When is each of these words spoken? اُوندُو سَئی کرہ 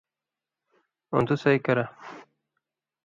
اُوندُو 1.11 1.35
سَئی 1.41 1.57
کرہ 1.65 1.85